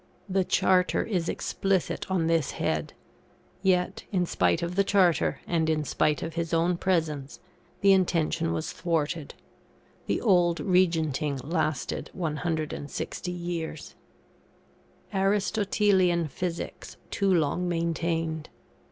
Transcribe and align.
The 0.27 0.43
Charter 0.43 1.03
is 1.03 1.29
explicit 1.29 2.09
on 2.09 2.25
this 2.25 2.53
head. 2.57 2.93
Yet 3.61 4.05
in 4.11 4.25
spite 4.25 4.63
of 4.63 4.73
the 4.75 4.83
Charter 4.83 5.41
and 5.45 5.69
in 5.69 5.83
spite 5.83 6.23
of 6.23 6.33
his 6.33 6.55
own 6.55 6.77
presence, 6.77 7.39
the 7.81 7.93
intention 7.93 8.51
was 8.51 8.71
thwarted; 8.71 9.35
the 10.07 10.19
old 10.19 10.59
Regenting 10.59 11.37
lasted 11.43 12.09
160 12.13 13.31
years. 13.31 13.93
ARISTOTELIAN 15.13 16.29
PHYSICS 16.29 16.97
TOO 17.11 17.31
LONG 17.31 17.69
MAINTAINED. 17.69 18.49